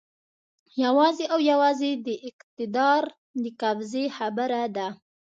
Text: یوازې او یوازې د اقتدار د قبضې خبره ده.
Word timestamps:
یوازې 0.83 1.25
او 1.33 1.39
یوازې 1.51 1.91
د 2.05 2.07
اقتدار 2.29 3.03
د 3.43 3.45
قبضې 3.61 4.05
خبره 4.17 4.61
ده. 4.75 4.87